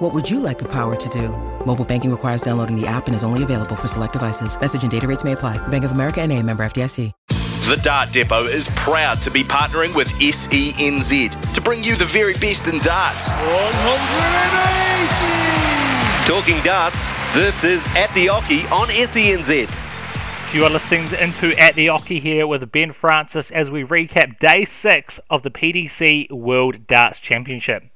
[0.00, 1.28] What would you like the power to do?
[1.66, 4.58] Mobile banking requires downloading the app and is only available for select devices.
[4.58, 5.58] Message and data rates may apply.
[5.68, 7.12] Bank of America and a member FDIC.
[7.28, 12.32] The Dart Depot is proud to be partnering with SENZ to bring you the very
[12.32, 13.28] best in darts.
[13.28, 16.26] 180!
[16.26, 19.68] Talking darts, this is At the Oche on SENZ.
[20.54, 24.64] You are listening into At the Oche here with Ben Francis as we recap day
[24.64, 27.89] six of the PDC World Darts Championship.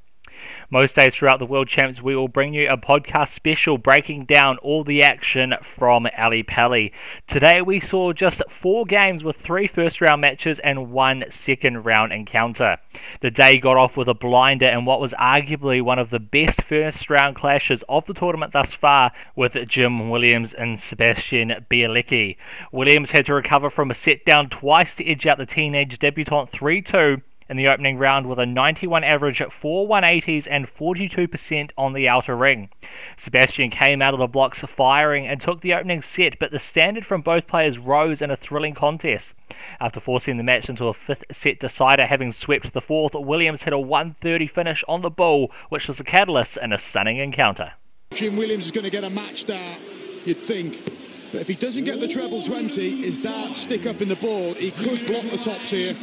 [0.74, 4.59] Most days throughout the World Champs, we will bring you a podcast special breaking down
[4.59, 6.92] all the action from Ali Pali.
[7.28, 12.12] Today, we saw just four games with three first round matches and one second round
[12.12, 12.79] encounter.
[13.21, 16.60] The day got off with a blinder and what was arguably one of the best
[16.63, 22.37] first round clashes of the tournament thus far with Jim Williams and Sebastian Bielicki.
[22.73, 26.51] Williams had to recover from a set down twice to edge out the teenage debutant
[26.51, 31.70] 3 2 in the opening round with a 91 average, at 4 180s, and 42%
[31.76, 32.70] on the outer ring.
[33.16, 37.06] Sebastian came out of the blocks firing and took the opening set, but the standard
[37.06, 39.32] from both players rose in a thrilling contest.
[39.80, 43.73] After forcing the match into a fifth set decider, having swept the fourth, Williams hit
[43.73, 47.73] a 130 finish on the bull, which was the catalyst in a stunning encounter.
[48.12, 49.76] Jim Williams is going to get a match there,
[50.24, 50.84] you'd think.
[51.32, 54.56] But if he doesn't get the treble 20, his darts stick up in the board,
[54.56, 55.95] he could block the tops here.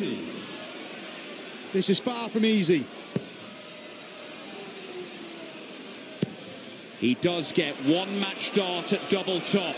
[1.74, 2.86] This is far from easy.
[7.00, 9.76] He does get one match dart at double top.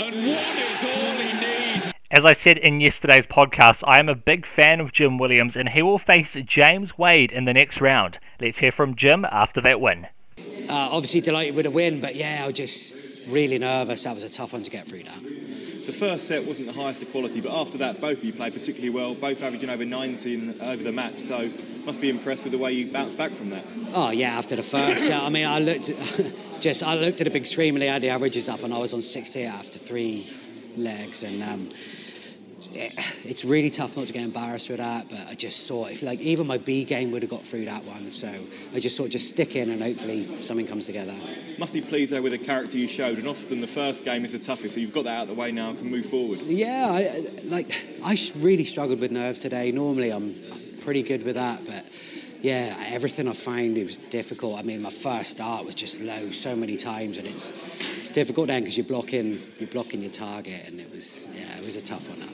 [0.00, 1.92] And one is all he needs.
[2.10, 5.68] As I said in yesterday's podcast, I am a big fan of Jim Williams and
[5.68, 8.18] he will face James Wade in the next round.
[8.40, 10.06] Let's hear from Jim after that win.
[10.38, 12.96] Uh, obviously delighted with the win, but yeah, I was just
[13.28, 14.04] really nervous.
[14.04, 15.22] That was a tough one to get through that.
[15.88, 18.52] The first set wasn't the highest of quality, but after that, both of you played
[18.52, 21.18] particularly well, both averaging over 19 over the match.
[21.20, 21.50] So,
[21.86, 23.64] must be impressed with the way you bounced back from that.
[23.94, 25.22] Oh yeah, after the first, yeah.
[25.22, 25.90] I mean, I looked,
[26.60, 28.76] just I looked at the big screen and they had the averages up, and I
[28.76, 30.28] was on 68 after three
[30.76, 31.70] legs, and um,
[32.72, 35.08] it's really tough not to get embarrassed with that.
[35.08, 37.84] But I just saw if like even my B game would have got through that
[37.84, 38.10] one.
[38.10, 38.32] So
[38.74, 41.14] I just thought just stick in and hopefully something comes together.
[41.58, 44.32] Must be pleased though with the character you showed, and often the first game is
[44.32, 44.74] the toughest.
[44.74, 46.40] So you've got that out of the way now and can move forward.
[46.40, 49.72] Yeah, I, like I really struggled with nerves today.
[49.72, 50.34] Normally I'm
[50.82, 51.84] pretty good with that, but
[52.40, 54.58] yeah, everything I found it was difficult.
[54.58, 57.52] I mean, my first start was just low so many times, and it's
[58.00, 61.64] it's difficult then because you're blocking you're blocking your target, and it was yeah, it
[61.64, 62.20] was a tough one.
[62.20, 62.28] Now.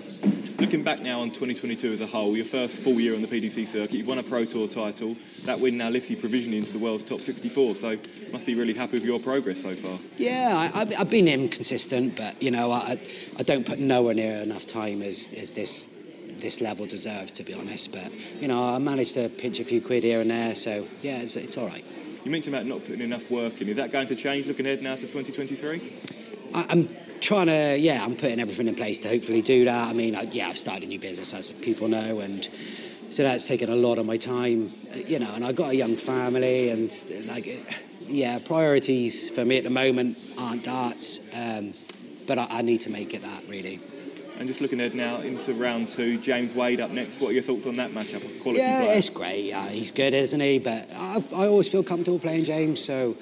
[0.58, 3.66] Looking back now on 2022 as a whole, your first full year on the PDC
[3.66, 5.16] circuit, you've won a Pro Tour title.
[5.44, 7.74] That win now lifts you provisionally into the world's top 64.
[7.74, 7.98] So
[8.30, 9.98] must be really happy with your progress so far.
[10.16, 13.00] Yeah, I, have been inconsistent, but you know, I
[13.36, 15.88] I don't put nowhere near enough time as as this
[16.40, 17.92] this level deserves, to be honest.
[17.92, 21.18] But you know, I managed to pinch a few quid here and there, so yeah,
[21.18, 21.84] it's, it's all right.
[22.24, 23.68] You mentioned about not putting enough work in.
[23.68, 25.92] Is that going to change looking ahead now to 2023?
[26.54, 26.88] I, I'm
[27.20, 29.88] trying to, yeah, I'm putting everything in place to hopefully do that.
[29.88, 32.48] I mean, I, yeah, I've started a new business, as people know, and
[33.10, 35.32] so that's taken a lot of my time, you know.
[35.34, 36.90] And I've got a young family, and
[37.26, 37.46] like,
[38.00, 41.74] yeah, priorities for me at the moment aren't darts, um,
[42.26, 43.80] but I, I need to make it that really.
[44.36, 47.20] And just looking ahead now into round two, James Wade up next.
[47.20, 48.20] What are your thoughts on that matchup?
[48.42, 48.98] Quality yeah, player?
[48.98, 49.52] it's great.
[49.52, 50.58] Uh, he's good, isn't he?
[50.58, 53.16] But I've, I always feel comfortable playing James, so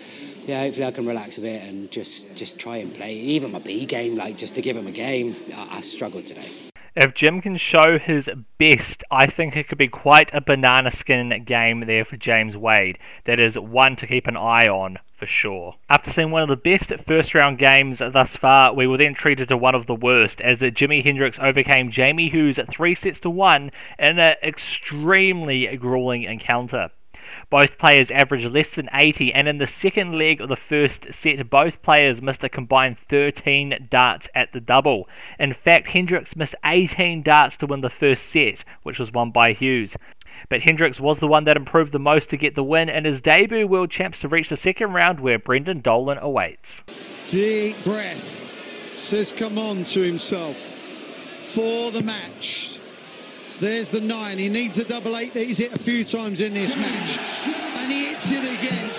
[0.47, 3.15] yeah, hopefully I can relax a bit and just just try and play.
[3.15, 5.37] Even my B game, like just to give him a game.
[5.55, 6.49] I, I struggled today.
[6.95, 11.45] If Jim can show his best, I think it could be quite a banana skin
[11.45, 12.99] game there for James Wade.
[13.25, 15.77] That is one to keep an eye on for sure.
[15.89, 19.47] After seeing one of the best first round games thus far, we were then treated
[19.51, 23.31] to one of the worst as Jimmy Hendriks overcame Jamie Hughes at three sets to
[23.31, 23.71] one
[24.01, 26.91] in an extremely grueling encounter.
[27.51, 31.49] Both players averaged less than 80, and in the second leg of the first set,
[31.49, 35.09] both players missed a combined 13 darts at the double.
[35.39, 39.53] In fact, Hendriks missed 18 darts to win the first set, which was won by
[39.53, 39.95] Hughes.
[40.49, 43.21] But Hendriks was the one that improved the most to get the win in his
[43.21, 46.81] debut World Champs to reach the second round where Brendan Dolan awaits.
[47.29, 48.53] Deep breath,
[48.99, 50.57] says come on to himself
[51.55, 52.79] for the match.
[53.61, 54.39] There's the nine.
[54.39, 57.19] He needs a double eight he's hit a few times in this match.
[57.77, 58.91] And he hits it again.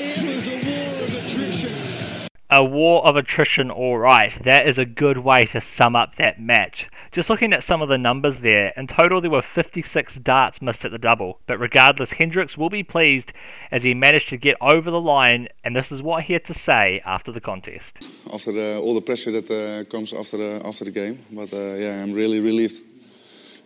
[0.00, 2.05] It was a war of attrition.
[2.48, 4.32] A war of attrition, all right.
[4.44, 6.88] That is a good way to sum up that match.
[7.10, 10.84] Just looking at some of the numbers there, in total there were 56 darts missed
[10.84, 13.32] at the double, but regardless, Hendriks will be pleased
[13.72, 16.54] as he managed to get over the line, and this is what he had to
[16.54, 18.08] say after the contest.
[18.32, 21.74] After the, all the pressure that uh, comes after the after the game, but uh,
[21.74, 22.80] yeah, I'm really relieved.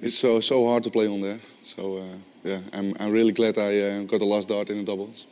[0.00, 3.58] It's so so hard to play on there, so uh, yeah, I'm I'm really glad
[3.58, 5.26] I uh, got the last dart in the doubles.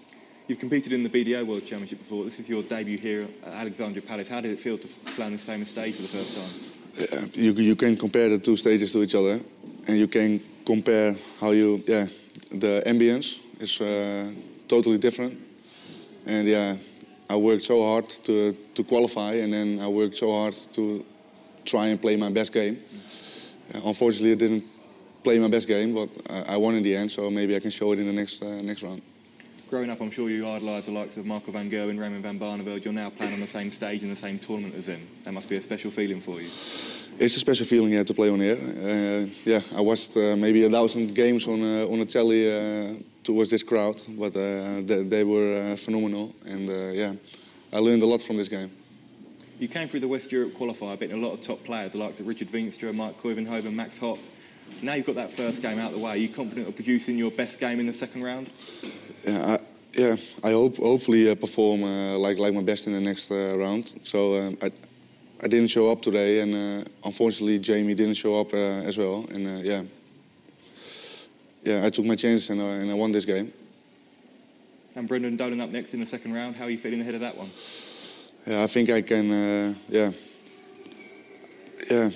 [0.49, 2.25] You've competed in the BDO World Championship before.
[2.25, 4.29] This is your debut here at Alexandra Palace.
[4.29, 6.51] How did it feel to play on the same stage for the first time?
[6.97, 9.41] Yeah, you, you can compare the two stages to each other,
[9.87, 12.07] and you can compare how you yeah
[12.51, 14.33] the ambience is uh,
[14.69, 15.39] totally different,
[16.25, 16.77] and yeah,
[17.29, 21.05] I worked so hard to to qualify, and then I worked so hard to
[21.67, 22.79] try and play my best game.
[23.75, 24.65] Uh, unfortunately, I didn't
[25.23, 27.71] play my best game, but I, I won in the end, so maybe I can
[27.71, 29.03] show it in the next uh, next round
[29.69, 32.85] growing up, I'm sure you idolised the likes of Michael van Gerwen, Raymond van Barneveld.
[32.85, 35.07] You're now playing on the same stage in the same tournament as them.
[35.25, 36.51] That must be a special feeling for you.
[37.19, 38.57] It's a special feeling yeah, to play on here.
[38.57, 42.95] Uh, yeah, I watched uh, maybe a thousand games on uh, on a telly uh,
[43.23, 47.13] towards this crowd, but uh, they, they, were uh, phenomenal, and yeah,
[47.73, 48.71] I learned a lot from this game.
[49.59, 52.21] You came through the West Europe qualifier, beating a lot of top players, the likes
[52.21, 54.19] of Richard Veenstra, Mike Kuyvenhoven, Max Hopp.
[54.83, 56.11] Now you've got that first game out of the way.
[56.13, 58.51] Are you confident of producing your best game in the second round?
[59.25, 59.59] Yeah, I,
[59.93, 63.57] yeah, I hope hopefully uh, perform uh, like like my best in the next uh,
[63.59, 64.01] round.
[64.05, 64.71] So um, I
[65.41, 69.27] I didn't show up today, and uh, unfortunately Jamie didn't show up uh, as well.
[69.31, 69.83] And uh, yeah,
[71.65, 73.53] yeah, I took my chance and, and I won this game.
[74.95, 76.57] And Brendan Dolan up next in the second round.
[76.57, 77.51] How are you feeling ahead of that one?
[78.47, 79.77] Yeah, I think I can.
[79.89, 80.13] yeah,
[81.91, 82.11] yeah,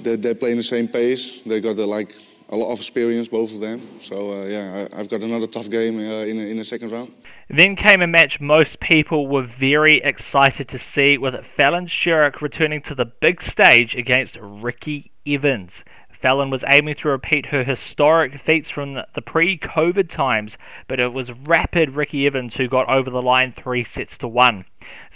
[0.00, 1.40] they they play the same pace.
[1.44, 2.14] They got the like
[2.50, 4.00] a lot of experience, both of them.
[4.00, 7.12] So uh, yeah, I, have got another tough game uh, in in the second round.
[7.50, 12.82] Then came a match most people were very excited to see, with Fallon Sherrock returning
[12.82, 15.82] to the big stage against Ricky Evans.
[16.20, 21.30] Fallon was aiming to repeat her historic feats from the pre-COVID times, but it was
[21.30, 24.64] rapid Ricky Evans who got over the line three sets to one.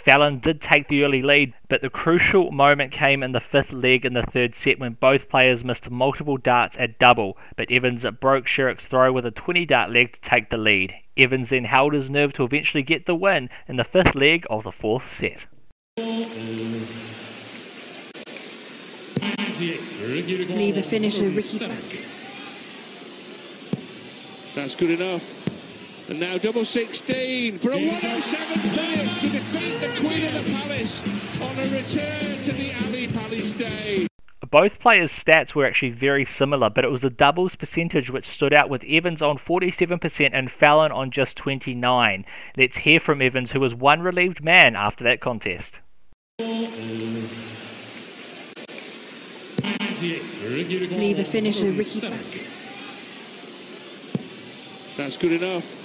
[0.03, 4.05] Fallon did take the early lead, but the crucial moment came in the fifth leg
[4.05, 8.45] in the third set when both players missed multiple darts at double, but Evans broke
[8.45, 10.93] Sherrock's throw with a 20 dart leg to take the lead.
[11.15, 14.65] Evans then held his nerve to eventually get the win in the fifth leg of
[14.65, 15.45] the fourth set.
[19.57, 21.77] Leave a finisher Ricky back.
[24.53, 25.42] That's good enough.
[26.09, 31.01] And now double 16 for a 107 finish to defeat the Queen of the Palace
[31.41, 34.07] on a return to the Ali Pali stage.
[34.51, 38.53] Both players' stats were actually very similar, but it was the doubles percentage which stood
[38.53, 42.25] out with Evans on 47% and Fallon on just 29.
[42.57, 45.79] Let's hear from Evans, who was one relieved man after that contest.
[46.39, 47.29] Leave
[51.19, 52.45] a finisher Ricky back.
[54.97, 55.82] That's good enough.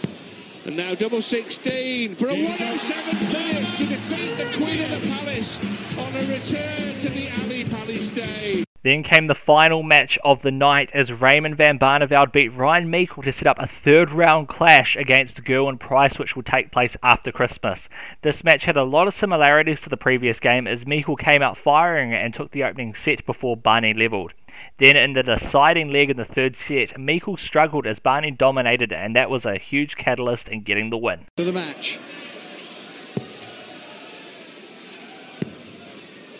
[0.69, 5.59] And now double 16 for a 107 finish to defeat the Queen of the Palace
[5.97, 8.67] on a return to the Ali Pali stage.
[8.83, 13.23] Then came the final match of the night as Raymond van Barneveld beat Ryan Meikle
[13.23, 17.33] to set up a third round clash against Gerwyn Price, which will take place after
[17.33, 17.89] Christmas.
[18.21, 21.57] This match had a lot of similarities to the previous game as Meikle came out
[21.57, 24.35] firing and took the opening set before Barney levelled.
[24.79, 29.17] Then in the deciding leg in the third set, Meikle struggled as Barney dominated, and
[29.17, 31.27] that was a huge catalyst in getting the win.
[31.37, 31.99] To the match.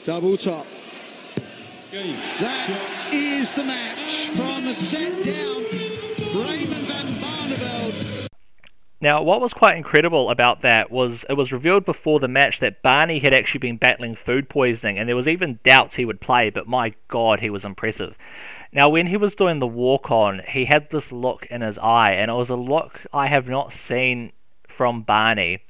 [0.05, 0.67] Double top.
[1.91, 5.65] That is the match from a set down.
[6.35, 8.28] Raymond van Barneveld
[9.01, 12.83] now, what was quite incredible about that was it was revealed before the match that
[12.83, 16.51] Barney had actually been battling food poisoning, and there was even doubts he would play,
[16.51, 18.17] but my god, he was impressive.
[18.73, 22.13] Now, when he was doing the walk on, he had this look in his eye,
[22.13, 24.33] and it was a look I have not seen
[24.67, 25.63] from Barney.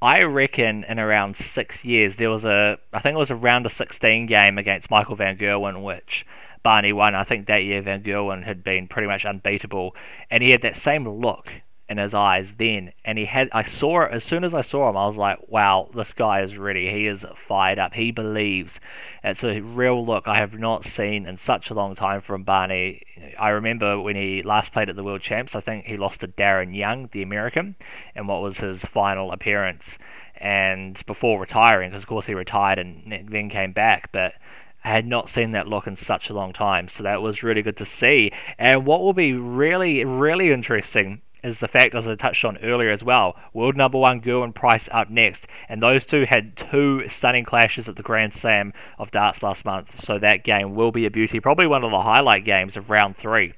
[0.00, 3.66] I reckon in around six years there was a, I think it was a round
[3.66, 6.24] of 16 game against Michael Van Gerwen, which
[6.62, 7.16] Barney won.
[7.16, 9.94] I think that year Van Gerwen had been pretty much unbeatable,
[10.30, 11.50] and he had that same look
[11.90, 12.92] in his eyes then.
[13.04, 15.38] And he had, I saw it as soon as I saw him, I was like,
[15.48, 16.88] wow, this guy is ready.
[16.88, 17.94] He is fired up.
[17.94, 18.78] He believes.
[19.24, 23.02] It's a real look I have not seen in such a long time from Barney.
[23.38, 26.28] I remember when he last played at the World Champs, I think he lost to
[26.28, 27.74] Darin Young, the American,
[28.14, 29.98] and what was his final appearance.
[30.36, 34.34] And before retiring, because of course he retired and then came back, but
[34.84, 37.62] I had not seen that look in such a long time, so that was really
[37.62, 38.32] good to see.
[38.58, 42.90] And what will be really, really interesting is the fact, as I touched on earlier
[42.90, 47.44] as well, world number one Gerwyn Price up next, and those two had two stunning
[47.44, 51.10] clashes at the Grand Slam of darts last month, so that game will be a
[51.10, 53.54] beauty, probably one of the highlight games of round three.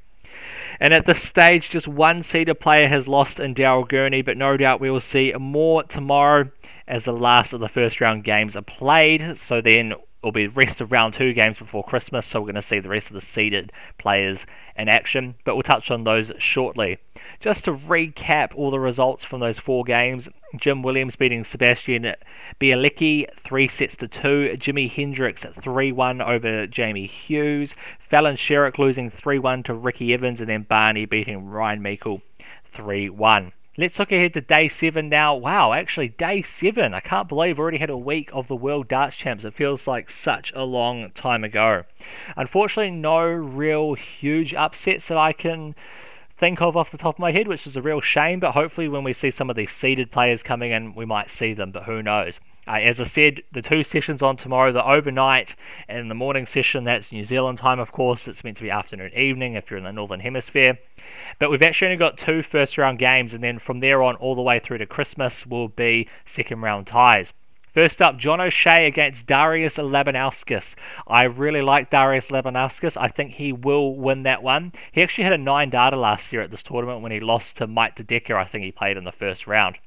[0.81, 4.57] And at this stage, just one seeded player has lost in Daryl Gurney, but no
[4.57, 6.51] doubt we will see more tomorrow
[6.89, 9.39] as the last of the first round games are played.
[9.39, 12.55] So then it'll be the rest of round two games before Christmas, so we're going
[12.57, 14.47] to see the rest of the seeded players
[14.77, 16.99] in action, but we'll touch on those shortly.
[17.43, 22.15] Just to recap all the results from those four games, Jim Williams beating Sebastian
[22.61, 29.65] Bielicki 3 sets to 2, Jimmy Hendriks 3-1 over Jamie Hughes, Fallon Sherrock losing 3-1
[29.65, 32.23] to Ricky Evans, and then Barney beating Ryan Meikle
[32.77, 33.51] 3-1.
[33.77, 35.35] Let's look ahead to day seven now.
[35.35, 36.95] Wow, actually, day seven.
[36.95, 39.45] I can't believe we already had a week of the World Darts Champs.
[39.45, 41.83] It feels like such a long time ago.
[42.37, 45.75] Unfortunately, no real huge upsets that I can
[46.43, 48.41] think of off the top of my head, which is a real shame.
[48.41, 51.55] But hopefully, when we see some of these seeded players coming in, we might see
[51.55, 52.41] them, but who knows.
[52.67, 55.55] Uh, as I said, the two sessions on tomorrow, the overnight
[55.89, 58.27] and the morning session, that's New Zealand time, of course.
[58.27, 60.81] It's meant to be afternoon, evening if you're in the Northern Hemisphere.
[61.39, 64.35] But we've actually only got two first round games, and then from there on, all
[64.35, 67.33] the way through to Christmas, will be second round ties.
[67.73, 70.75] First up, John O'Shea against Darius Labanauskas.
[71.07, 72.99] I really like Darius Labanauskas.
[73.01, 74.73] I think he will win that one.
[74.93, 77.67] He actually had a 9 darter last year at this tournament when he lost to
[77.67, 78.37] Mike De Decker.
[78.37, 79.79] I think he played in the first round.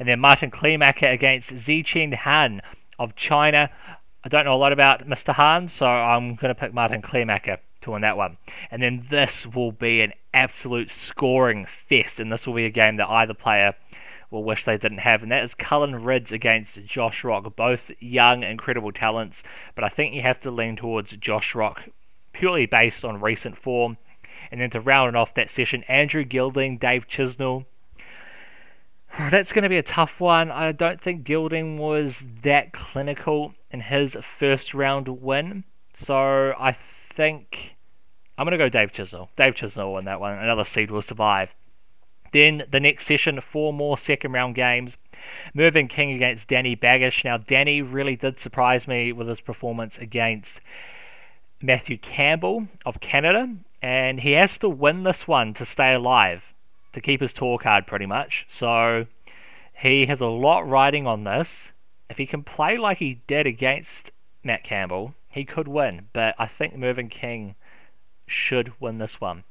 [0.00, 2.60] And then Martin Klimacher against Xicheng Han
[2.98, 3.70] of China.
[4.24, 5.32] I don't know a lot about Mr.
[5.34, 8.38] Han, so I'm going to pick Martin Klimacher to win that one.
[8.68, 12.96] And then this will be an absolute scoring fest, and this will be a game
[12.96, 13.76] that either player
[14.30, 17.56] will wish they didn't have, and that is Callan Rydz against Josh Rock.
[17.56, 19.42] Both young, incredible talents,
[19.74, 21.84] but I think you have to lean towards Josh Rock
[22.32, 23.96] purely based on recent form.
[24.50, 27.66] And then to round off that session, Andrew Gilding, Dave Chisnall.
[29.30, 30.50] That's going to be a tough one.
[30.50, 35.64] I don't think Gilding was that clinical in his first round win.
[35.94, 36.76] So I
[37.14, 37.76] think
[38.38, 39.28] I'm going to go Dave Chisnall.
[39.36, 40.38] Dave Chisnall won that one.
[40.38, 41.54] Another seed will survive.
[42.32, 44.96] Then the next session, four more second round games.
[45.54, 47.24] Mervyn King against Danny Baggish.
[47.24, 50.60] Now, Danny really did surprise me with his performance against
[51.60, 56.54] Matthew Campbell of Canada, and he has to win this one to stay alive,
[56.92, 58.46] to keep his tour card pretty much.
[58.48, 59.06] So
[59.74, 61.70] he has a lot riding on this.
[62.08, 64.12] If he can play like he did against
[64.44, 67.54] Matt Campbell, he could win, but I think Mervyn King
[68.30, 69.44] should win this one.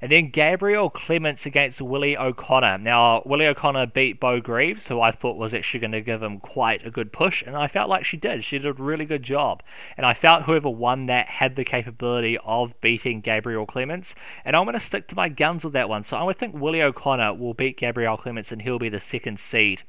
[0.00, 2.78] And then Gabriel Clemens against Willie O'Connor.
[2.78, 6.40] Now, Willie O'Connor beat Beau Greaves, who I thought was actually going to give him
[6.40, 8.44] quite a good push, and I felt like she did.
[8.44, 9.62] She did a really good job.
[9.96, 14.14] And I felt whoever won that had the capability of beating Gabriel Clemens,
[14.44, 16.04] and I'm going to stick to my guns with that one.
[16.04, 19.40] So I would think Willie O'Connor will beat Gabriel Clemens, and he'll be the second
[19.40, 19.82] seed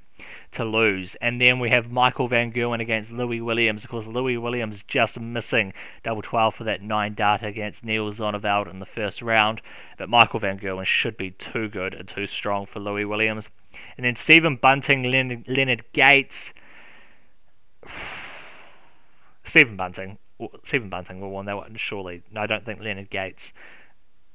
[0.56, 1.16] to lose.
[1.22, 3.84] And then we have Michael Van Gerwen against Lewy Williams.
[3.84, 8.70] Of course, Lewy Williams just missing double 12 for that 9 darter against Neil Zonneveld
[8.70, 9.62] in the first round.
[9.98, 13.48] But Michael Van Gerwen should be too good and too strong for Lewy Williams.
[13.98, 16.54] And then Stephen Bunting, Leonard, Leonard Gates.
[19.44, 20.18] Stephen Bunting.
[20.64, 22.24] Stephen Bunting will win that one, surely.
[22.32, 23.54] No, I don't think Leonard Gates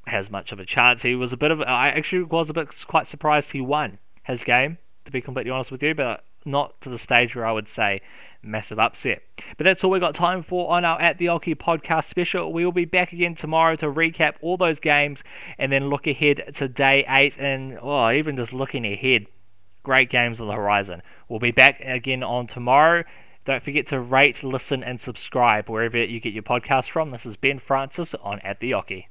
[0.07, 1.03] has much of a chance.
[1.03, 1.61] He was a bit of.
[1.61, 4.79] I actually was a bit quite surprised he won his game
[5.11, 8.01] to be completely honest with you, but not to the stage where I would say
[8.43, 9.23] massive upset.
[9.59, 12.53] But that's all we got time for on our At the Oche podcast special.
[12.53, 15.23] We will be back again tomorrow to recap all those games
[15.59, 19.27] and then look ahead to day eight and oh, even just looking ahead.
[19.83, 21.03] Great games on the horizon.
[21.29, 23.05] We'll be back again on tomorrow.
[23.47, 27.11] Don't forget to rate, listen, and subscribe wherever you get your podcast from.
[27.11, 29.07] This is Ben Francis on At the Oche.